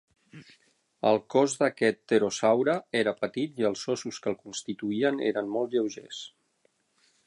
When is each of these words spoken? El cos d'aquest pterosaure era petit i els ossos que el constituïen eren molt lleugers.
El 1.09 1.19
cos 1.33 1.57
d'aquest 1.59 2.01
pterosaure 2.07 2.75
era 3.03 3.15
petit 3.21 3.63
i 3.65 3.69
els 3.71 3.87
ossos 3.97 4.21
que 4.25 4.35
el 4.35 4.41
constituïen 4.43 5.25
eren 5.31 5.57
molt 5.59 5.77
lleugers. 5.79 6.29